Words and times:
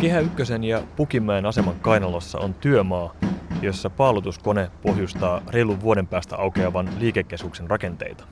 Kehä 0.00 0.20
Ykkösen 0.20 0.64
ja 0.64 0.82
Pukimäen 0.96 1.46
aseman 1.46 1.74
kainalossa 1.80 2.38
on 2.38 2.54
työmaa, 2.54 3.14
jossa 3.62 3.90
paalutuskone 3.90 4.70
pohjustaa 4.82 5.42
reilun 5.48 5.80
vuoden 5.80 6.06
päästä 6.06 6.36
aukeavan 6.36 6.88
liikekeskuksen 6.98 7.70
rakenteita. 7.70 8.24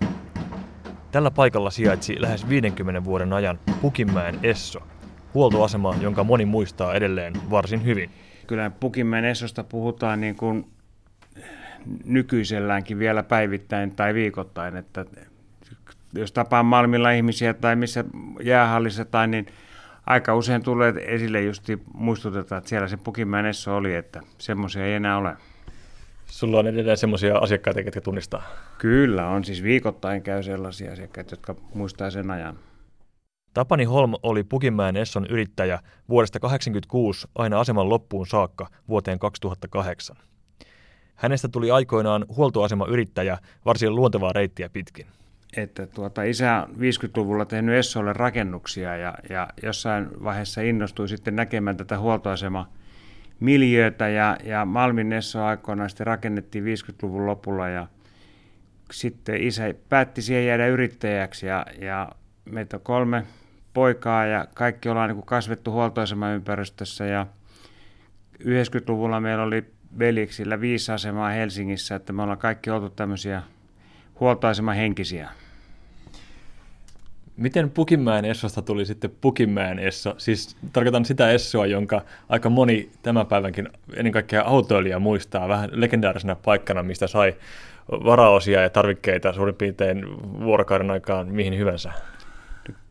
Tällä 1.12 1.30
paikalla 1.30 1.71
sijaitsi 1.71 2.22
lähes 2.22 2.48
50 2.48 3.04
vuoden 3.04 3.32
ajan 3.32 3.58
Pukimäen 3.82 4.39
Esso, 4.43 4.80
huoltoasema, 5.35 5.95
jonka 6.00 6.25
moni 6.25 6.45
muistaa 6.45 6.95
edelleen 6.95 7.32
varsin 7.50 7.85
hyvin. 7.85 8.11
Kyllä 8.46 8.71
Pukimäen 8.71 9.25
Essosta 9.25 9.64
puhutaan 9.64 10.21
niin 10.21 10.36
kuin 10.36 10.67
nykyiselläänkin 12.04 12.99
vielä 12.99 13.22
päivittäin 13.22 13.96
tai 13.96 14.14
viikoittain, 14.14 14.76
että 14.76 15.04
jos 16.12 16.32
tapaan 16.32 16.67
Malmilla 16.67 17.11
ihmisiä 17.11 17.54
tai 17.54 17.76
missä 17.76 18.04
jäähallissa 18.43 19.04
tai 19.04 19.29
niin 19.29 19.46
aika 20.07 20.35
usein 20.35 20.63
tulee 20.63 20.94
esille 21.07 21.43
justi 21.43 21.82
muistutetaan, 21.94 22.58
että 22.58 22.68
siellä 22.68 22.89
se 22.89 22.96
Pukimäen 22.96 23.46
Esso 23.46 23.76
oli, 23.76 23.94
että 23.94 24.21
semmoisia 24.39 24.86
ei 24.86 24.93
enää 24.93 25.18
ole. 25.18 25.36
Sulla 26.27 26.58
on 26.58 26.67
edelleen 26.67 26.96
semmoisia 26.96 27.39
asiakkaita, 27.39 27.80
jotka 27.80 28.00
tunnistaa? 28.00 28.43
Kyllä, 28.79 29.29
on 29.29 29.44
siis 29.44 29.63
viikoittain 29.63 30.22
käy 30.22 30.43
sellaisia 30.43 30.93
asiakkaita, 30.93 31.32
jotka 31.32 31.54
muistaa 31.75 32.11
sen 32.11 32.30
ajan. 32.30 32.58
Tapani 33.55 33.84
Holm 33.84 34.14
oli 34.22 34.44
Pukimäen 34.44 34.97
Esson 34.97 35.27
yrittäjä 35.30 35.78
vuodesta 36.08 36.41
1986 36.41 37.28
aina 37.34 37.61
aseman 37.61 37.89
loppuun 37.89 38.27
saakka 38.27 38.66
vuoteen 38.89 39.19
2008. 39.19 40.16
Hänestä 41.14 41.48
tuli 41.48 41.70
aikoinaan 41.70 42.25
huoltoasemayrittäjä 42.36 43.39
varsin 43.64 43.97
luontevaa 43.97 44.33
reittiä 44.33 44.69
pitkin. 44.69 45.06
Että 45.56 45.86
tuota, 45.86 46.22
isä 46.22 46.67
on 46.69 46.75
50-luvulla 46.75 47.44
tehnyt 47.44 47.75
Essolle 47.75 48.12
rakennuksia 48.12 48.97
ja, 48.97 49.14
ja 49.31 49.48
jossain 49.62 50.08
vaiheessa 50.25 50.61
innostui 50.61 51.08
sitten 51.08 51.36
näkemään 51.36 51.77
tätä 51.77 51.98
huoltoasema 51.98 52.69
miljöötä 53.41 54.08
ja, 54.08 54.36
ja 54.44 54.64
Malmin 54.64 55.12
Esso 55.12 55.44
aikoinaan 55.44 55.91
sitten 55.91 56.06
rakennettiin 56.06 56.64
50-luvun 56.64 57.27
lopulla 57.27 57.69
ja 57.69 57.86
sitten 58.92 59.42
isä 59.42 59.75
päätti 59.88 60.22
siihen 60.22 60.47
jäädä 60.47 60.66
yrittäjäksi 60.66 61.47
ja, 61.47 61.66
ja 61.80 62.08
meitä 62.44 62.77
on 62.77 62.82
kolme 62.82 63.25
poikaa 63.75 64.27
ja 64.27 64.47
kaikki 64.55 64.88
ollaan 64.88 65.08
niin 65.08 65.16
kuin 65.16 65.27
kasvettu 65.27 65.72
huoltoasemaympäristössä 65.72 67.06
ja 67.06 67.27
90-luvulla 68.42 69.20
meillä 69.20 69.44
oli 69.44 69.64
veliksillä 69.98 70.60
viisi 70.60 70.92
asemaa 70.92 71.30
Helsingissä, 71.30 71.94
että 71.94 72.12
me 72.12 72.22
ollaan 72.22 72.38
kaikki 72.38 72.70
oltu 72.70 72.91
tämmöisiä 72.91 73.42
huoltoasemahenkisiä. 74.20 75.30
Miten 77.36 77.70
Pukimäen 77.70 78.24
Essosta 78.24 78.62
tuli 78.62 78.86
sitten 78.86 79.12
Pukimäen 79.20 79.78
Esso? 79.78 80.14
Siis 80.18 80.56
tarkoitan 80.72 81.04
sitä 81.04 81.30
Essoa, 81.30 81.66
jonka 81.66 82.02
aika 82.28 82.50
moni 82.50 82.91
tämän 83.02 83.26
päivänkin 83.26 83.68
ennen 83.94 84.12
kaikkea 84.12 84.42
autoilija 84.42 84.98
muistaa 84.98 85.48
vähän 85.48 85.70
legendaarisena 85.72 86.34
paikkana, 86.34 86.82
mistä 86.82 87.06
sai 87.06 87.34
varaosia 87.91 88.60
ja 88.60 88.70
tarvikkeita 88.70 89.32
suurin 89.32 89.54
piirtein 89.54 90.04
vuorokauden 90.41 90.91
aikaan 90.91 91.28
mihin 91.28 91.58
hyvänsä. 91.58 91.92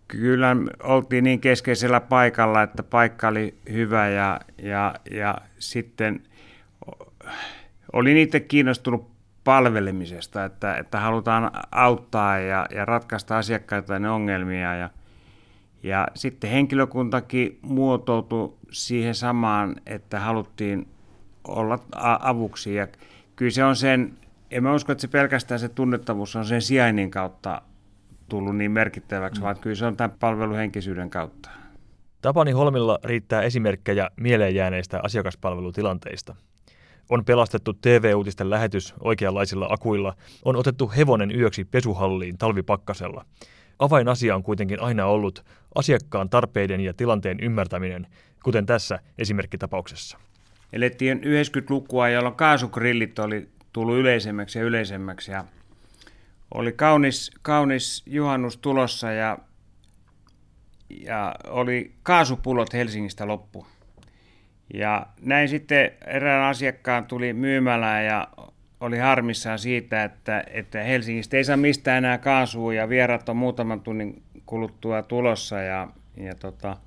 Kyllä 0.08 0.56
oltiin 0.84 1.24
niin 1.24 1.40
keskeisellä 1.40 2.00
paikalla, 2.00 2.64
että 2.64 2.84
paikka 2.84 3.28
oli 3.28 3.54
hyvä 3.72 4.10
ja, 4.10 4.40
ja, 4.58 4.96
ja 5.12 5.38
sitten 5.60 6.24
olin 7.94 8.18
itse 8.18 8.40
kiinnostunut 8.40 9.13
palvelemisesta, 9.44 10.46
että, 10.46 10.76
että 10.76 11.00
halutaan 11.00 11.52
auttaa 11.72 12.40
ja, 12.40 12.66
ja 12.76 12.86
ratkaista 12.86 13.38
asiakkaita 13.38 14.00
ne 14.00 14.10
ongelmia. 14.10 14.76
Ja, 14.76 14.90
ja 15.84 16.08
sitten 16.16 16.50
henkilökuntakin 16.50 17.60
muotoutui 17.62 18.54
siihen 18.72 19.16
samaan, 19.16 19.76
että 19.86 20.20
haluttiin 20.20 20.88
olla 21.48 21.80
avuksi. 22.20 22.76
Ja 22.76 22.88
kyllä 23.36 23.52
se 23.52 23.64
on 23.64 23.76
sen, 23.76 24.18
en 24.52 24.64
mä 24.64 24.74
usko, 24.74 24.92
että 24.92 25.02
se 25.02 25.08
pelkästään 25.08 25.60
se 25.60 25.70
tunnettavuus 25.70 26.36
on 26.36 26.46
sen 26.46 26.62
sijainnin 26.62 27.12
kautta 27.12 27.62
tullut 28.30 28.58
niin 28.58 28.72
merkittäväksi, 28.72 29.42
mm. 29.42 29.44
vaan 29.44 29.60
kyllä 29.60 29.76
se 29.76 29.86
on 29.86 29.98
tämän 29.98 30.18
palveluhenkisyyden 30.20 31.10
kautta. 31.10 31.50
Tapani 32.22 32.52
Holmilla 32.52 33.00
riittää 33.04 33.42
esimerkkejä 33.42 34.10
mieleenjääneistä 34.18 35.00
asiakaspalvelutilanteista. 35.04 36.36
On 37.10 37.26
pelastettu 37.26 37.74
TV-uutisten 37.74 38.50
lähetys 38.50 38.94
oikeanlaisilla 39.00 39.68
akuilla, 39.70 40.16
on 40.46 40.56
otettu 40.56 40.92
hevonen 40.98 41.40
yöksi 41.40 41.66
pesuhalliin 41.66 42.38
talvipakkasella. 42.38 43.26
Avainasia 43.80 44.36
on 44.36 44.44
kuitenkin 44.44 44.82
aina 44.82 45.06
ollut 45.06 45.46
asiakkaan 45.76 46.30
tarpeiden 46.30 46.82
ja 46.82 46.94
tilanteen 46.94 47.40
ymmärtäminen, 47.40 48.08
kuten 48.44 48.66
tässä 48.66 49.00
esimerkkitapauksessa. 49.18 50.18
Elettiin 50.74 51.22
90-lukua, 51.24 52.10
jolloin 52.10 52.36
kaasugrillit 52.36 53.20
oli 53.20 53.50
tullut 53.74 53.98
yleisemmäksi 53.98 54.60
ja 54.60 54.66
yleisemmäksi. 54.66 55.32
Ja 55.32 55.46
oli 56.54 56.72
kaunis, 56.72 57.32
kaunis 57.42 58.04
juhannus 58.06 58.58
tulossa 58.58 59.12
ja, 59.12 59.38
ja 60.90 61.36
oli 61.48 61.92
kaasupulot 62.04 62.74
Helsingistä 62.74 63.28
loppu. 63.28 63.68
Ja 64.74 65.06
näin 65.22 65.50
sitten 65.50 65.92
erään 66.08 66.50
asiakkaan 66.50 67.06
tuli 67.06 67.34
myymälään 67.34 68.06
ja 68.06 68.28
oli 68.80 68.98
harmissaan 68.98 69.60
siitä, 69.60 70.04
että, 70.04 70.44
että 70.54 70.84
Helsingistä 70.84 71.38
ei 71.38 71.44
saa 71.44 71.58
mistään 71.58 71.98
enää 71.98 72.18
kaasua 72.18 72.74
ja 72.74 72.90
vierat 72.90 73.30
on 73.30 73.38
muutaman 73.38 73.82
tunnin 73.82 74.24
kuluttua 74.46 75.04
tulossa 75.04 75.62
ja, 75.62 75.88
ja 76.18 76.36
tota, 76.36 76.78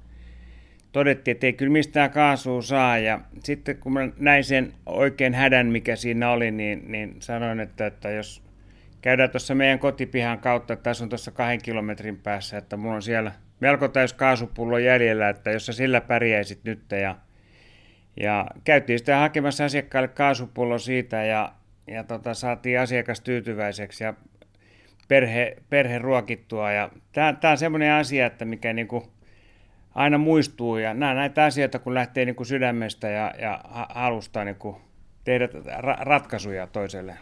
todettiin, 0.92 1.32
että 1.32 1.46
ei 1.46 1.52
kyllä 1.52 1.72
mistään 1.72 2.10
kaasua 2.10 2.62
saa. 2.62 2.98
Ja 2.98 3.20
sitten 3.44 3.76
kun 3.76 3.92
mä 3.92 4.08
näin 4.18 4.44
sen 4.44 4.72
oikein 4.86 5.34
hädän, 5.34 5.66
mikä 5.66 5.96
siinä 5.96 6.30
oli, 6.30 6.50
niin, 6.50 6.92
niin 6.92 7.16
sanoin, 7.18 7.60
että, 7.60 7.86
että 7.86 8.10
jos 8.10 8.42
käydään 9.00 9.30
tuossa 9.30 9.54
meidän 9.54 9.78
kotipihan 9.78 10.38
kautta, 10.38 10.72
että 10.72 10.82
tässä 10.82 11.04
on 11.04 11.08
tuossa 11.08 11.30
kahden 11.30 11.62
kilometrin 11.62 12.16
päässä, 12.16 12.58
että 12.58 12.76
mulla 12.76 12.94
on 12.94 13.02
siellä 13.02 13.32
melko 13.60 13.88
täys 13.88 14.12
kaasupullo 14.12 14.78
jäljellä, 14.78 15.28
että 15.28 15.50
jos 15.50 15.66
sä 15.66 15.72
sillä 15.72 16.00
pärjäisit 16.00 16.60
nyt 16.64 16.80
ja 16.90 17.16
ja 18.16 18.46
käytiin 18.64 18.98
sitten 18.98 19.16
hakemassa 19.16 19.64
asiakkaalle 19.64 20.08
kaasupullo 20.08 20.78
siitä 20.78 21.24
ja, 21.24 21.52
ja 21.86 22.04
tota, 22.04 22.34
saatiin 22.34 22.80
asiakas 22.80 23.20
tyytyväiseksi 23.20 24.04
ja 24.04 24.14
perhe, 25.08 25.56
perhe 25.70 25.98
ruokittua. 25.98 26.72
Ja 26.72 26.90
tämä 27.12 27.50
on 27.50 27.58
semmoinen 27.58 27.92
asia, 27.92 28.26
että 28.26 28.44
mikä 28.44 28.72
niinku 28.72 29.12
aina 29.94 30.18
muistuu 30.18 30.76
ja 30.76 30.94
nämä 30.94 31.14
näitä 31.14 31.44
asioita, 31.44 31.78
kun 31.78 31.94
lähtee 31.94 32.24
niinku 32.24 32.44
sydämestä 32.44 33.08
ja, 33.08 33.34
ja 33.38 33.60
halustaa 33.94 34.44
niinku 34.44 34.80
tehdä 35.24 35.46
ra- 35.80 36.00
ratkaisuja 36.00 36.66
toiselle. 36.66 37.18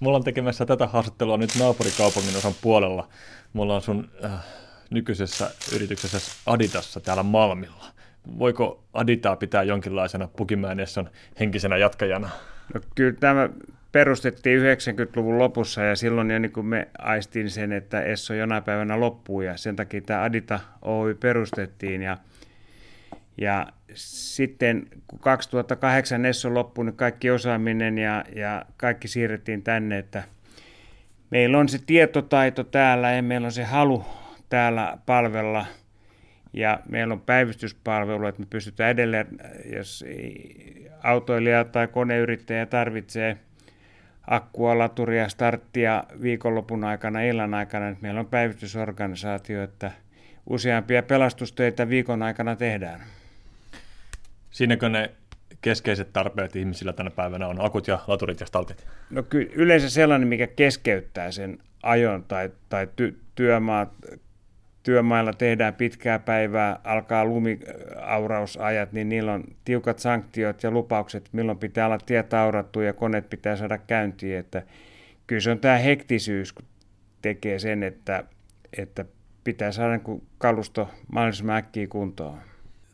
Mulla 0.00 0.16
on 0.16 0.24
tekemässä 0.24 0.66
tätä 0.66 0.86
haastattelua 0.86 1.36
nyt 1.36 1.50
naapurikaupungin 1.58 2.36
osan 2.36 2.52
puolella. 2.62 3.08
Mulla 3.52 3.74
on 3.74 3.82
sun 3.82 4.10
äh, 4.24 4.30
nykyisessä 4.90 5.50
yrityksessä 5.74 6.32
Aditassa 6.46 7.00
täällä 7.00 7.22
Malmilla. 7.22 7.86
Voiko 8.38 8.84
Aditaa 8.92 9.36
pitää 9.36 9.62
jonkinlaisena 9.62 10.28
Pukimäen 10.36 10.80
Esson 10.80 11.10
henkisenä 11.40 11.76
jatkajana? 11.76 12.30
No, 12.74 12.80
kyllä 12.94 13.16
tämä 13.20 13.48
perustettiin 13.92 14.60
90-luvun 14.60 15.38
lopussa 15.38 15.82
ja 15.82 15.96
silloin 15.96 16.30
jo 16.30 16.38
niin 16.38 16.52
kuin 16.52 16.66
me 16.66 16.88
aistin 16.98 17.50
sen, 17.50 17.72
että 17.72 18.02
Esso 18.02 18.34
jonain 18.34 18.62
päivänä 18.62 19.00
loppuu 19.00 19.40
ja 19.40 19.56
sen 19.56 19.76
takia 19.76 20.00
tämä 20.00 20.22
Adita 20.22 20.60
Oy 20.82 21.14
perustettiin 21.14 22.02
ja, 22.02 22.16
ja 23.38 23.66
sitten 23.94 24.86
kun 25.06 25.18
2008 25.18 26.24
Esso 26.24 26.54
loppui, 26.54 26.84
niin 26.84 26.96
kaikki 26.96 27.30
osaaminen 27.30 27.98
ja, 27.98 28.24
ja 28.36 28.64
kaikki 28.76 29.08
siirrettiin 29.08 29.62
tänne, 29.62 29.98
että 29.98 30.22
meillä 31.30 31.58
on 31.58 31.68
se 31.68 31.78
tietotaito 31.86 32.64
täällä 32.64 33.10
ja 33.10 33.22
meillä 33.22 33.46
on 33.46 33.52
se 33.52 33.64
halu 33.64 34.04
täällä 34.50 34.98
palvella 35.06 35.66
ja 36.52 36.80
meillä 36.88 37.14
on 37.14 37.20
päivystyspalvelu, 37.20 38.26
että 38.26 38.40
me 38.40 38.46
pystytään 38.50 38.90
edelleen, 38.90 39.26
jos 39.76 40.04
autoilija 41.02 41.64
tai 41.64 41.88
koneyrittäjä 41.88 42.66
tarvitsee 42.66 43.36
akkua, 44.26 44.78
laturia, 44.78 45.28
starttia 45.28 46.04
viikonlopun 46.22 46.84
aikana, 46.84 47.22
illan 47.22 47.54
aikana, 47.54 47.88
että 47.88 48.02
meillä 48.02 48.20
on 48.20 48.26
päivystysorganisaatio, 48.26 49.62
että 49.62 49.90
useampia 50.46 51.02
pelastustöitä 51.02 51.88
viikon 51.88 52.22
aikana 52.22 52.56
tehdään. 52.56 53.00
Siinäkö 54.50 54.88
ne 54.88 55.10
keskeiset 55.60 56.12
tarpeet 56.12 56.56
ihmisillä 56.56 56.92
tänä 56.92 57.10
päivänä 57.10 57.46
on 57.46 57.64
akut 57.64 57.88
ja 57.88 57.98
laturit 58.06 58.40
ja 58.40 58.46
startit? 58.46 58.86
No 59.10 59.22
kyllä 59.22 59.50
yleensä 59.54 59.90
sellainen, 59.90 60.28
mikä 60.28 60.46
keskeyttää 60.46 61.30
sen 61.30 61.58
ajon 61.82 62.24
tai, 62.24 62.50
tai 62.68 62.88
ty, 62.96 63.20
työmaat, 63.34 63.92
työmailla 64.82 65.32
tehdään 65.32 65.74
pitkää 65.74 66.18
päivää, 66.18 66.80
alkaa 66.84 67.24
lumiaurausajat, 67.24 68.92
niin 68.92 69.08
niillä 69.08 69.32
on 69.32 69.44
tiukat 69.64 69.98
sanktiot 69.98 70.62
ja 70.62 70.70
lupaukset, 70.70 71.28
milloin 71.32 71.58
pitää 71.58 71.86
olla 71.86 71.98
tiet 71.98 72.34
aurattu 72.34 72.80
ja 72.80 72.92
koneet 72.92 73.30
pitää 73.30 73.56
saada 73.56 73.78
käyntiin. 73.78 74.38
Että 74.38 74.62
kyllä 75.26 75.40
se 75.40 75.50
on 75.50 75.58
tämä 75.58 75.78
hektisyys, 75.78 76.52
kun 76.52 76.64
tekee 77.22 77.58
sen, 77.58 77.82
että, 77.82 78.24
että 78.78 79.04
pitää 79.44 79.72
saada 79.72 79.96
niin 79.96 80.22
kalusto 80.38 80.88
mahdollisimman 81.12 81.56
äkkiä 81.56 81.86
kuntoon. 81.86 82.38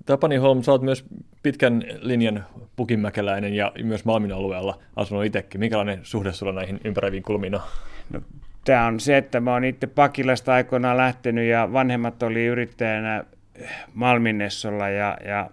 Tapani 0.07 0.37
Holm, 0.37 0.63
sä 0.63 0.73
oot 0.73 0.83
myös 0.83 1.05
pitkän 1.43 1.83
linjan 2.01 2.45
pukimäkeläinen 2.77 3.55
ja 3.55 3.73
myös 3.83 4.05
Malmin 4.05 4.33
alueella 4.33 4.79
asunut 4.97 5.25
itsekin. 5.25 5.61
Minkälainen 5.61 6.01
suhde 6.03 6.33
sulla 6.33 6.53
näihin 6.53 6.81
ympäröiviin 6.85 7.23
kulmiin 7.23 7.55
on? 7.55 7.61
No, 8.13 8.21
tämä 8.67 8.87
on 8.87 9.01
se, 9.01 9.17
että 9.17 9.41
mä 9.41 9.53
oon 9.53 9.65
itse 9.65 9.87
Pakilasta 9.87 10.55
aikoinaan 10.55 10.97
lähtenyt 10.97 11.49
ja 11.49 11.73
vanhemmat 11.73 12.23
oli 12.23 12.47
yrittäjänä 12.47 13.25
Malminnessolla 13.95 14.89
ja, 14.89 15.17
ja 15.25 15.51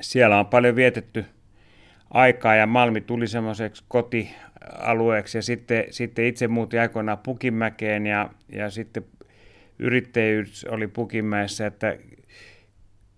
siellä 0.00 0.38
on 0.38 0.46
paljon 0.46 0.76
vietetty 0.76 1.24
aikaa 2.10 2.56
ja 2.56 2.66
Malmi 2.66 3.00
tuli 3.00 3.26
semmoiseksi 3.28 3.84
kotialueeksi 3.88 5.38
ja 5.38 5.42
sitten, 5.42 5.84
sitten 5.90 6.24
itse 6.24 6.48
muutin 6.48 6.80
aikoinaan 6.80 7.18
Pukimäkeen 7.18 8.06
ja, 8.06 8.30
ja 8.52 8.70
sitten 8.70 9.04
yrittäjyys 9.78 10.64
oli 10.64 10.86
Pukimäessä, 10.86 11.66
että 11.66 11.96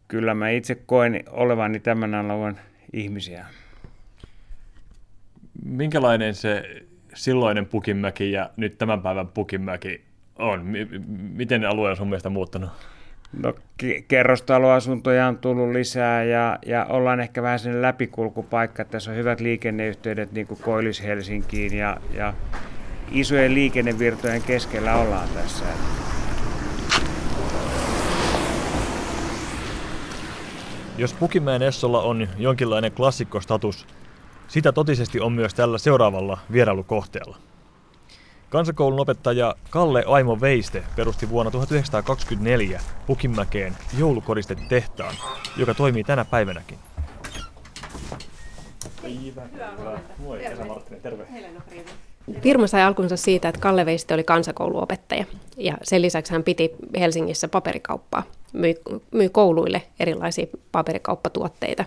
kyllä 0.09 0.35
mä 0.35 0.50
itse 0.50 0.75
koen 0.75 1.25
olevani 1.31 1.81
tämän 1.81 2.15
alueen 2.15 2.61
ihmisiä. 2.93 3.47
Minkälainen 5.65 6.35
se 6.35 6.82
silloinen 7.19 7.67
Pukimäki 7.67 8.32
ja 8.32 8.50
nyt 8.56 8.79
tämän 8.79 9.03
päivän 9.03 9.29
Pukimäki 9.29 10.05
on? 10.37 10.65
Miten 11.35 11.65
alue 11.65 11.91
on 11.91 11.97
sun 11.97 12.09
mielestä 12.09 12.31
muuttanut? 12.31 12.70
No, 13.32 13.55
kerrostaloasuntoja 14.09 15.26
on 15.26 15.38
tullut 15.38 15.73
lisää 15.73 16.25
ja, 16.25 16.59
ja 16.67 16.85
ollaan 16.85 17.20
ehkä 17.20 17.43
vähän 17.43 17.59
sen 17.59 17.82
läpikulkupaikka. 17.82 18.85
Tässä 18.85 19.11
on 19.11 19.17
hyvät 19.17 19.41
liikenneyhteydet 19.41 20.32
niin 20.32 20.47
kuin 20.47 20.61
Koillis-Helsinkiin 20.61 21.75
ja, 21.75 21.97
ja 22.15 22.35
isojen 23.12 23.55
liikennevirtojen 23.55 24.43
keskellä 24.43 24.94
ollaan 24.94 25.29
tässä. 25.35 25.65
Jos 30.99 31.15
Pukimäen 31.15 31.62
Essolla 31.62 32.03
on 32.03 32.29
jonkinlainen 32.38 32.93
klassikkostatus, 32.93 33.87
sitä 34.49 34.73
totisesti 34.73 35.21
on 35.21 35.33
myös 35.33 35.55
tällä 35.55 35.79
seuraavalla 35.79 36.39
vierailukohteella. 36.53 37.37
Kansakoulun 38.50 39.00
opettaja 39.00 39.55
Kalle 39.71 40.05
Aimo 40.06 40.41
Veiste 40.41 40.83
perusti 40.97 41.31
vuonna 41.31 41.50
1924 41.50 42.81
Pukimäkeen 43.06 43.77
joulukoristetehtaan, 43.99 45.15
joka 45.56 45.75
toimii 45.75 46.05
tänä 46.05 46.25
päivänäkin. 46.25 46.79
Moi, 50.19 50.45
Esa 50.45 50.65
Marttinen, 50.65 51.03
terve. 51.03 51.27
Firma 52.43 52.67
sai 52.67 52.83
alkunsa 52.83 53.17
siitä, 53.17 53.49
että 53.49 53.61
Kalle 53.61 53.87
Veiste 53.87 54.15
oli 54.15 54.25
kansakouluopettaja 54.25 55.25
ja 55.57 55.79
sen 55.83 56.03
lisäksi 56.03 56.33
hän 56.33 56.45
piti 56.45 56.71
Helsingissä 56.99 57.49
paperikauppaa, 57.49 58.23
myi, 58.53 58.75
myi 59.11 59.29
kouluille 59.29 59.83
erilaisia 60.01 60.47
paperikauppatuotteita. 60.73 61.85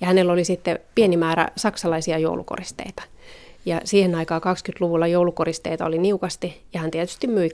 Ja 0.00 0.06
hänellä 0.06 0.32
oli 0.32 0.44
sitten 0.44 0.78
pieni 0.94 1.16
määrä 1.16 1.48
saksalaisia 1.56 2.18
joulukoristeita. 2.18 3.02
Ja 3.66 3.80
siihen 3.84 4.14
aikaan 4.14 4.42
20-luvulla 4.42 5.06
joulukoristeita 5.06 5.86
oli 5.86 5.98
niukasti 5.98 6.62
ja 6.74 6.80
hän 6.80 6.90
tietysti 6.90 7.26
myi 7.26 7.50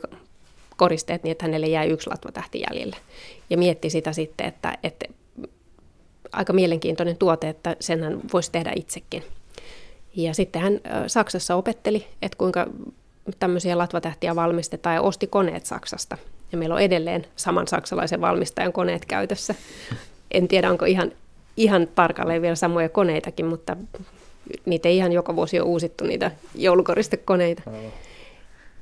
koristeet 0.76 1.22
niin, 1.22 1.32
että 1.32 1.44
hänelle 1.44 1.66
jäi 1.66 1.88
yksi 1.88 2.10
latvatähti 2.10 2.60
jäljelle. 2.70 2.96
Ja 3.50 3.58
mietti 3.58 3.90
sitä 3.90 4.12
sitten, 4.12 4.46
että, 4.46 4.78
että 4.82 5.06
aika 6.32 6.52
mielenkiintoinen 6.52 7.16
tuote, 7.16 7.48
että 7.48 7.76
sen 7.80 8.02
hän 8.02 8.20
voisi 8.32 8.52
tehdä 8.52 8.72
itsekin. 8.76 9.22
Ja 10.16 10.34
sitten 10.34 10.62
hän 10.62 10.80
Saksassa 11.06 11.54
opetteli, 11.54 12.06
että 12.22 12.38
kuinka 12.38 12.66
tämmöisiä 13.38 13.78
latvatähtiä 13.78 14.36
valmistetaan 14.36 14.94
ja 14.94 15.02
osti 15.02 15.26
koneet 15.26 15.66
Saksasta. 15.66 16.18
Ja 16.52 16.58
meillä 16.58 16.74
on 16.74 16.80
edelleen 16.80 17.26
saman 17.36 17.68
saksalaisen 17.68 18.20
valmistajan 18.20 18.72
koneet 18.72 19.04
käytössä. 19.04 19.54
En 20.30 20.48
tiedä, 20.48 20.70
onko 20.70 20.84
ihan, 20.84 21.12
ihan 21.56 21.88
tarkalleen 21.94 22.42
vielä 22.42 22.54
samoja 22.54 22.88
koneitakin, 22.88 23.46
mutta 23.46 23.76
niitä 24.64 24.88
ei 24.88 24.96
ihan 24.96 25.12
joka 25.12 25.36
vuosi 25.36 25.60
ole 25.60 25.68
uusittu, 25.68 26.04
niitä 26.04 26.30
joulukoristekoneita. 26.54 27.62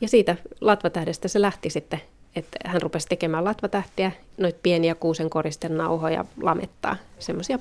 Ja 0.00 0.08
siitä 0.08 0.36
latvatähdestä 0.60 1.28
se 1.28 1.40
lähti 1.40 1.70
sitten, 1.70 2.00
että 2.36 2.58
hän 2.64 2.82
rupesi 2.82 3.08
tekemään 3.08 3.44
latvatähtiä, 3.44 4.12
noita 4.38 4.58
pieniä 4.62 4.94
kuusenkoristen 4.94 5.76
nauhoja 5.76 6.24
lamettaa, 6.42 6.96
semmoisia 7.18 7.58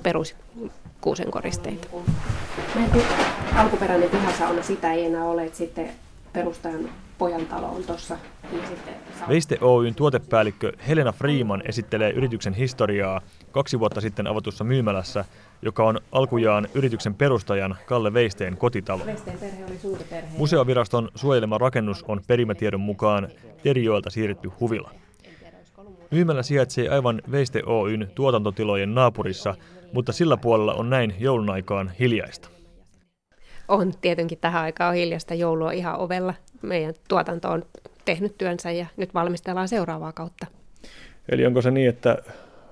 perus 2.56 2.72
kuusenkoristeita. 2.72 3.60
alkuperäinen 3.60 4.10
pihasauna, 4.10 4.62
sitä 4.62 4.92
ei 4.92 5.04
enää 5.04 5.24
ole, 5.24 5.44
että 5.44 5.58
sitten 5.58 5.90
perustajan 6.32 6.88
pojan 7.18 7.46
talo 7.46 7.66
on 7.66 7.84
tuossa. 7.84 8.18
Veiste 9.28 9.58
Oyn 9.60 9.94
tuotepäällikkö 9.94 10.72
Helena 10.88 11.12
Freeman 11.12 11.62
esittelee 11.68 12.10
yrityksen 12.10 12.54
historiaa 12.54 13.20
kaksi 13.50 13.78
vuotta 13.78 14.00
sitten 14.00 14.26
avatussa 14.26 14.64
myymälässä, 14.64 15.24
joka 15.62 15.84
on 15.84 16.00
alkujaan 16.12 16.68
yrityksen 16.74 17.14
perustajan 17.14 17.76
Kalle 17.86 18.12
Veisteen 18.12 18.56
kotitalo. 18.56 19.06
Veisteen 19.06 19.38
perhe 19.38 19.64
oli 19.64 19.78
suuri 19.78 20.04
perhe. 20.10 20.38
Museoviraston 20.38 21.08
suojelema 21.14 21.58
rakennus 21.58 22.04
on 22.08 22.20
perimätiedon 22.26 22.80
mukaan 22.80 23.28
Terijoelta 23.62 24.10
siirretty 24.10 24.50
huvila. 24.60 24.90
Myymälä 26.10 26.42
sijaitsee 26.42 26.88
aivan 26.88 27.22
Veiste 27.30 27.62
Oyn 27.66 28.10
tuotantotilojen 28.14 28.94
naapurissa, 28.94 29.54
mutta 29.92 30.12
sillä 30.12 30.36
puolella 30.36 30.74
on 30.74 30.90
näin 30.90 31.14
joulun 31.18 31.50
aikaan 31.50 31.90
hiljaista. 32.00 32.48
On 33.68 33.92
tietenkin 34.00 34.38
tähän 34.38 34.62
aikaan 34.62 34.94
hiljasta 34.94 35.34
joulua 35.34 35.72
ihan 35.72 35.98
ovella. 35.98 36.34
Meidän 36.62 36.94
tuotanto 37.08 37.50
on 37.50 37.62
tehnyt 38.04 38.38
työnsä 38.38 38.70
ja 38.70 38.86
nyt 38.96 39.14
valmistellaan 39.14 39.68
seuraavaa 39.68 40.12
kautta. 40.12 40.46
Eli 41.28 41.46
onko 41.46 41.62
se 41.62 41.70
niin, 41.70 41.88
että 41.88 42.18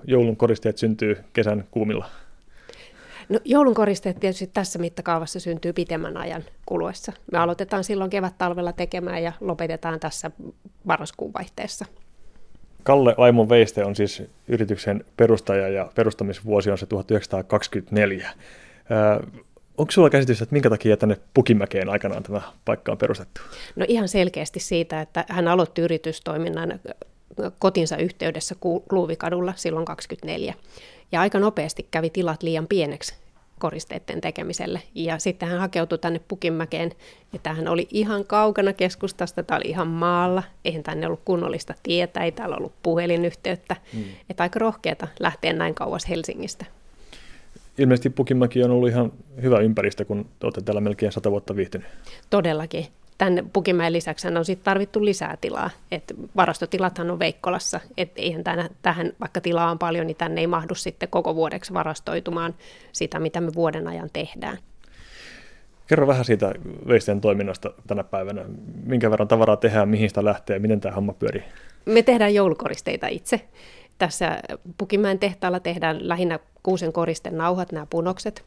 joulun 0.04 0.36
koristeet 0.36 0.78
syntyy 0.78 1.16
kesän 1.32 1.64
kuumilla? 1.70 2.06
No, 3.28 3.38
joulun 3.44 3.74
koristeet 3.74 4.20
tietysti 4.20 4.46
tässä 4.46 4.78
mittakaavassa 4.78 5.40
syntyy 5.40 5.72
pitemmän 5.72 6.16
ajan 6.16 6.44
kuluessa. 6.66 7.12
Me 7.32 7.38
aloitetaan 7.38 7.84
silloin 7.84 8.10
kevät-talvella 8.10 8.72
tekemään 8.72 9.22
ja 9.22 9.32
lopetetaan 9.40 10.00
tässä 10.00 10.30
marraskuun 10.84 11.32
vaihteessa. 11.32 11.84
Kalle 12.82 13.14
Aimon 13.16 13.48
Veiste 13.48 13.84
on 13.84 13.96
siis 13.96 14.22
yrityksen 14.48 15.04
perustaja 15.16 15.68
ja 15.68 15.90
perustamisvuosi 15.94 16.70
on 16.70 16.78
se 16.78 16.86
1924. 16.86 18.30
onko 19.78 19.92
sulla 19.92 20.10
käsitys, 20.10 20.42
että 20.42 20.52
minkä 20.52 20.70
takia 20.70 20.96
tänne 20.96 21.16
Pukimäkeen 21.34 21.88
aikanaan 21.88 22.22
tämä 22.22 22.40
paikka 22.64 22.92
on 22.92 22.98
perustettu? 22.98 23.40
No 23.76 23.84
ihan 23.88 24.08
selkeästi 24.08 24.60
siitä, 24.60 25.00
että 25.00 25.24
hän 25.28 25.48
aloitti 25.48 25.82
yritystoiminnan 25.82 26.80
kotinsa 27.58 27.96
yhteydessä 27.96 28.54
Kluuvikadulla 28.88 29.52
silloin 29.56 29.84
24. 29.84 30.54
Ja 31.12 31.20
aika 31.20 31.38
nopeasti 31.38 31.88
kävi 31.90 32.10
tilat 32.10 32.42
liian 32.42 32.66
pieneksi 32.66 33.14
koristeiden 33.58 34.20
tekemiselle. 34.20 34.82
Ja 34.94 35.18
sitten 35.18 35.48
hän 35.48 35.60
hakeutui 35.60 35.98
tänne 35.98 36.20
Pukinmäkeen, 36.28 36.92
ja 37.32 37.38
tämähän 37.42 37.68
oli 37.68 37.88
ihan 37.90 38.24
kaukana 38.24 38.72
keskustasta, 38.72 39.42
tämä 39.42 39.58
oli 39.58 39.68
ihan 39.68 39.86
maalla, 39.86 40.42
eihän 40.64 40.82
tänne 40.82 41.06
ollut 41.06 41.22
kunnollista 41.24 41.74
tietä, 41.82 42.20
ei 42.20 42.32
täällä 42.32 42.56
ollut 42.56 42.72
puhelinyhteyttä. 42.82 43.76
Mm. 43.92 44.04
Että 44.30 44.42
aika 44.42 44.58
rohkeata 44.58 45.08
lähteä 45.20 45.52
näin 45.52 45.74
kauas 45.74 46.08
Helsingistä. 46.08 46.64
Ilmeisesti 47.78 48.10
Pukinmäki 48.10 48.64
on 48.64 48.70
ollut 48.70 48.88
ihan 48.88 49.12
hyvä 49.42 49.58
ympäristö, 49.58 50.04
kun 50.04 50.28
olette 50.42 50.60
täällä 50.60 50.80
melkein 50.80 51.12
sata 51.12 51.30
vuotta 51.30 51.56
viihtynyt. 51.56 51.86
Todellakin 52.30 52.86
tämän 53.18 53.50
Pukimäen 53.52 53.92
lisäksi 53.92 54.28
on 54.28 54.44
sitten 54.44 54.64
tarvittu 54.64 55.04
lisää 55.04 55.36
tilaa. 55.40 55.70
Et 55.92 56.14
varastotilathan 56.36 57.10
on 57.10 57.18
Veikkolassa, 57.18 57.80
et 57.96 58.12
eihän 58.16 58.44
tänä, 58.44 58.68
tähän, 58.82 59.12
vaikka 59.20 59.40
tilaa 59.40 59.70
on 59.70 59.78
paljon, 59.78 60.06
niin 60.06 60.16
tänne 60.16 60.40
ei 60.40 60.46
mahdu 60.46 60.74
sitten 60.74 61.08
koko 61.08 61.34
vuodeksi 61.34 61.74
varastoitumaan 61.74 62.54
sitä, 62.92 63.18
mitä 63.18 63.40
me 63.40 63.54
vuoden 63.54 63.88
ajan 63.88 64.10
tehdään. 64.12 64.58
Kerro 65.86 66.06
vähän 66.06 66.24
siitä 66.24 66.52
veisten 66.88 67.20
toiminnasta 67.20 67.70
tänä 67.86 68.04
päivänä. 68.04 68.44
Minkä 68.84 69.10
verran 69.10 69.28
tavaraa 69.28 69.56
tehdään, 69.56 69.88
mihin 69.88 70.08
sitä 70.08 70.24
lähtee 70.24 70.58
miten 70.58 70.80
tämä 70.80 70.94
homma 70.94 71.12
pyörii? 71.12 71.42
Me 71.84 72.02
tehdään 72.02 72.34
joulukoristeita 72.34 73.06
itse. 73.06 73.48
Tässä 73.98 74.38
Pukimäen 74.78 75.18
tehtaalla 75.18 75.60
tehdään 75.60 76.08
lähinnä 76.08 76.38
kuusen 76.62 76.92
koristen 76.92 77.36
nauhat, 77.36 77.72
nämä 77.72 77.86
punokset, 77.90 78.44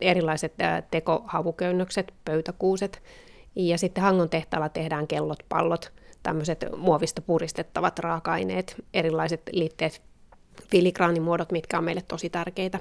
erilaiset 0.00 0.52
tekohavuköynnökset, 0.90 2.12
pöytäkuuset, 2.24 3.02
ja 3.56 3.78
sitten 3.78 4.04
Hangon 4.04 4.28
tehtaalla 4.28 4.68
tehdään 4.68 5.06
kellot, 5.06 5.38
pallot, 5.48 5.92
tämmöiset 6.22 6.64
muovista 6.76 7.22
puristettavat 7.22 7.98
raaka-aineet, 7.98 8.84
erilaiset 8.94 9.42
liitteet, 9.52 10.02
filigraanimuodot, 10.70 11.52
mitkä 11.52 11.78
on 11.78 11.84
meille 11.84 12.02
tosi 12.08 12.30
tärkeitä. 12.30 12.78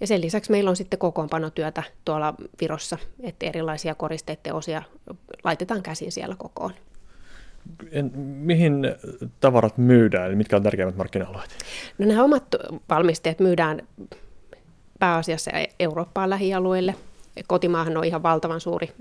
Ja 0.00 0.06
sen 0.06 0.20
lisäksi 0.20 0.50
meillä 0.50 0.70
on 0.70 0.76
sitten 0.76 0.98
kokoonpanotyötä 0.98 1.82
tuolla 2.04 2.34
Virossa, 2.60 2.98
että 3.22 3.46
erilaisia 3.46 3.94
koristeiden 3.94 4.54
osia 4.54 4.82
laitetaan 5.44 5.82
käsin 5.82 6.12
siellä 6.12 6.36
kokoon. 6.38 6.72
En, 7.92 8.18
mihin 8.18 8.74
tavarat 9.40 9.78
myydään, 9.78 10.26
eli 10.26 10.36
mitkä 10.36 10.56
on 10.56 10.62
tärkeimmät 10.62 10.96
markkina-alueet? 10.96 11.50
No 11.98 12.06
nämä 12.06 12.24
omat 12.24 12.44
valmisteet 12.88 13.40
myydään 13.40 13.82
pääasiassa 14.98 15.50
Eurooppaan 15.80 16.30
lähialueille. 16.30 16.94
Kotimaahan 17.46 17.96
on 17.96 18.04
ihan 18.04 18.22
valtavan 18.22 18.60
suuri 18.60 18.92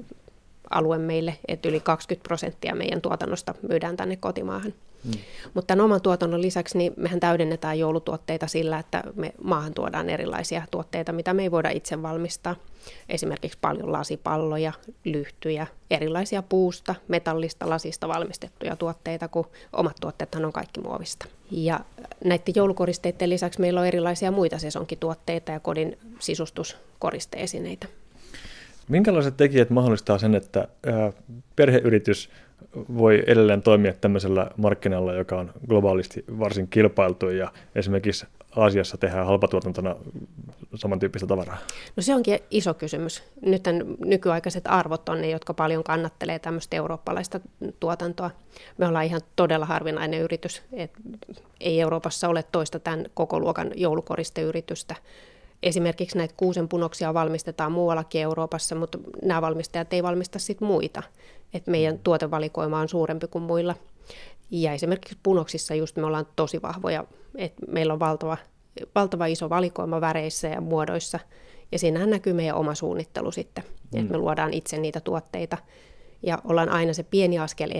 alue 0.70 0.98
meille, 0.98 1.38
että 1.48 1.70
yli 1.70 1.80
20 1.80 2.28
prosenttia 2.28 2.76
meidän 2.76 3.02
tuotannosta 3.02 3.56
myydään 3.70 3.98
tänne 3.98 4.16
kotimaahan. 4.16 4.74
Mm. 5.04 5.12
Mutta 5.54 5.68
tämän 5.68 5.86
oman 5.86 6.02
tuotannon 6.02 6.42
lisäksi 6.42 6.78
niin 6.78 6.94
mehän 6.98 7.20
täydennetään 7.20 7.80
joulutuotteita 7.80 8.48
sillä, 8.48 8.80
että 8.80 9.04
me 9.16 9.34
maahan 9.44 9.74
tuodaan 9.74 10.10
erilaisia 10.10 10.64
tuotteita, 10.72 11.12
mitä 11.12 11.34
me 11.34 11.44
ei 11.44 11.52
voida 11.52 11.70
itse 11.70 12.02
valmistaa. 12.02 12.56
Esimerkiksi 13.10 13.58
paljon 13.62 13.92
lasipalloja, 13.92 14.74
lyhtyjä, 15.06 15.68
erilaisia 15.92 16.44
puusta, 16.44 16.96
metallista, 17.08 17.70
lasista 17.70 18.08
valmistettuja 18.08 18.76
tuotteita, 18.76 19.28
kun 19.28 19.48
omat 19.74 19.96
tuotteethan 20.02 20.46
on 20.46 20.54
kaikki 20.54 20.82
muovista. 20.82 21.26
Ja 21.52 21.80
näiden 22.26 22.54
joulukoristeiden 22.56 23.30
lisäksi 23.30 23.60
meillä 23.60 23.80
on 23.80 23.88
erilaisia 23.88 24.32
muita 24.32 24.58
sesonkituotteita 24.58 25.52
ja 25.52 25.60
kodin 25.60 25.98
sisustuskoristeesineitä. 26.20 27.88
Minkälaiset 28.90 29.38
tekijät 29.38 29.70
mahdollistaa 29.70 30.18
sen, 30.18 30.36
että 30.36 30.68
perheyritys 31.56 32.30
voi 32.98 33.24
edelleen 33.28 33.62
toimia 33.62 33.94
tämmöisellä 33.94 34.52
markkinalla, 34.58 35.14
joka 35.14 35.40
on 35.40 35.52
globaalisti 35.68 36.26
varsin 36.40 36.68
kilpailtu 36.68 37.30
ja 37.30 37.52
esimerkiksi 37.76 38.26
Aasiassa 38.56 38.98
tehdään 38.98 39.26
halpatuotantona 39.26 39.96
samantyyppistä 40.76 41.28
tavaraa? 41.28 41.58
No 41.96 42.04
se 42.04 42.16
onkin 42.16 42.40
iso 42.52 42.74
kysymys. 42.74 43.24
Nyt 43.42 43.64
nykyaikaiset 44.06 44.64
arvot 44.68 45.10
on 45.10 45.22
ne, 45.22 45.30
jotka 45.30 45.54
paljon 45.54 45.84
kannattelee 45.84 46.40
tämmöistä 46.40 46.76
eurooppalaista 46.76 47.40
tuotantoa. 47.80 48.32
Me 48.78 48.88
ollaan 48.88 49.06
ihan 49.06 49.22
todella 49.36 49.66
harvinainen 49.66 50.22
yritys. 50.22 50.62
Et 50.74 50.92
ei 51.60 51.82
Euroopassa 51.82 52.30
ole 52.30 52.44
toista 52.52 52.80
tämän 52.80 53.06
koko 53.14 53.40
luokan 53.40 53.72
joulukoristeyritystä. 53.76 54.96
Esimerkiksi 55.64 56.18
näitä 56.18 56.34
kuusen 56.38 56.68
punoksia 56.68 57.14
valmistetaan 57.14 57.72
muuallakin 57.72 58.22
Euroopassa, 58.22 58.76
mutta 58.76 58.98
nämä 59.24 59.42
valmistajat 59.42 59.94
ei 59.94 60.04
valmista 60.04 60.40
sit 60.40 60.62
muita. 60.62 61.04
Et 61.54 61.68
meidän 61.68 62.00
tuotevalikoima 62.00 62.80
on 62.80 62.90
suurempi 62.90 63.28
kuin 63.28 63.44
muilla. 63.44 63.76
Ja 64.52 64.74
esimerkiksi 64.74 65.18
punoksissa 65.24 65.76
just 65.76 65.96
me 65.96 66.06
ollaan 66.06 66.28
tosi 66.36 66.62
vahvoja, 66.62 67.04
että 67.36 67.66
meillä 67.68 67.94
on 67.94 68.00
valtava, 68.00 68.38
valtava 68.96 69.26
iso 69.26 69.50
valikoima 69.50 70.02
väreissä 70.02 70.48
ja 70.48 70.62
muodoissa. 70.62 71.20
Ja 71.72 71.80
siinähän 71.80 72.10
näkyy 72.10 72.34
meidän 72.34 72.56
oma 72.56 72.76
suunnittelu 72.76 73.32
sitten, 73.32 73.64
mm. 73.64 74.00
että 74.00 74.12
me 74.12 74.18
luodaan 74.18 74.54
itse 74.54 74.78
niitä 74.78 75.00
tuotteita. 75.00 75.58
Ja 76.24 76.40
ollaan 76.44 76.70
aina 76.70 76.94
se 76.94 77.04
pieni 77.04 77.40
askel 77.40 77.72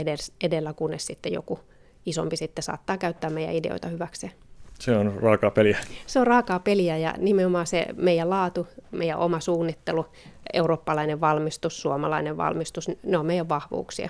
edellä, 0.42 0.74
kunnes 0.74 1.06
sitten 1.06 1.34
joku 1.34 1.60
isompi 2.06 2.38
sitten 2.38 2.64
saattaa 2.64 2.98
käyttää 2.98 3.30
meidän 3.30 3.56
ideoita 3.56 3.88
hyväkseen. 3.88 4.34
Se 4.80 4.98
on 4.98 5.14
raakaa 5.22 5.52
peliä. 5.52 5.78
Se 6.06 6.20
on 6.20 6.28
raakaa 6.28 6.60
peliä 6.60 6.98
ja 6.98 7.14
nimenomaan 7.18 7.68
se 7.68 7.86
meidän 7.96 8.30
laatu, 8.30 8.68
meidän 8.92 9.20
oma 9.20 9.40
suunnittelu, 9.40 10.06
eurooppalainen 10.54 11.22
valmistus, 11.22 11.82
suomalainen 11.82 12.38
valmistus, 12.38 12.88
ne 13.04 13.18
on 13.18 13.26
meidän 13.26 13.50
vahvuuksia. 13.50 14.10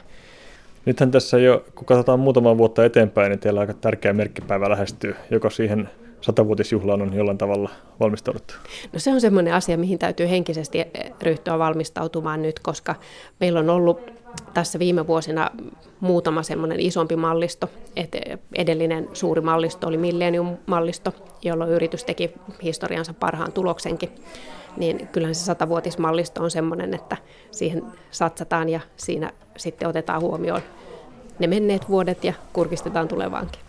Nythän 0.86 1.12
tässä 1.12 1.38
jo, 1.38 1.66
kun 1.76 1.86
katsotaan 1.86 2.20
muutaman 2.20 2.58
vuotta 2.58 2.86
eteenpäin, 2.86 3.30
niin 3.30 3.40
teillä 3.40 3.60
aika 3.60 3.74
tärkeä 3.74 4.14
merkkipäivä 4.14 4.70
lähestyy, 4.70 5.16
joka 5.32 5.50
siihen 5.50 5.90
satavuotisjuhlaan 6.22 7.02
on 7.02 7.14
jollain 7.14 7.38
tavalla 7.38 7.70
valmistauduttu? 8.00 8.54
No 8.94 9.00
se 9.00 9.12
on 9.12 9.22
semmoinen 9.22 9.54
asia, 9.54 9.78
mihin 9.78 10.00
täytyy 10.00 10.30
henkisesti 10.30 10.86
ryhtyä 11.22 11.60
valmistautumaan 11.60 12.42
nyt, 12.42 12.60
koska 12.60 12.96
meillä 13.40 13.60
on 13.60 13.70
ollut 13.70 14.02
tässä 14.54 14.80
viime 14.80 15.08
vuosina 15.08 15.52
muutama 16.00 16.44
semmoinen 16.44 16.80
isompi 16.80 17.16
mallisto. 17.16 17.70
Et 17.96 18.16
edellinen 18.56 19.10
suuri 19.14 19.42
mallisto 19.42 19.88
oli 19.88 19.98
Millennium-mallisto, 19.98 21.14
jolloin 21.42 21.72
yritys 21.72 22.04
teki 22.04 22.32
historiansa 22.64 23.14
parhaan 23.14 23.52
tuloksenkin. 23.52 24.10
Niin 24.78 25.08
kyllähän 25.08 25.36
se 25.36 25.46
satavuotismallisto 25.46 26.44
on 26.44 26.52
semmoinen, 26.52 26.94
että 26.94 27.18
siihen 27.52 27.84
satsataan 28.12 28.70
ja 28.70 28.80
siinä 28.96 29.32
sitten 29.58 29.88
otetaan 29.88 30.22
huomioon 30.22 30.62
ne 31.40 31.48
menneet 31.48 31.90
vuodet 31.90 32.24
ja 32.24 32.34
kurkistetaan 32.54 33.08
tulevaankin. 33.08 33.69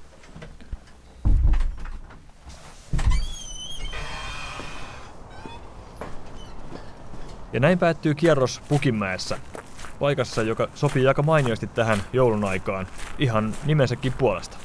Ja 7.53 7.61
näin 7.61 7.79
päättyy 7.79 8.15
kierros 8.15 8.63
Pukinmäessä, 8.69 9.39
paikassa, 9.99 10.43
joka 10.43 10.69
sopii 10.75 11.09
aika 11.09 11.23
mainiosti 11.23 11.67
tähän 11.67 12.03
joulun 12.13 12.45
aikaan, 12.45 12.87
ihan 13.19 13.55
nimensäkin 13.65 14.13
puolesta. 14.13 14.57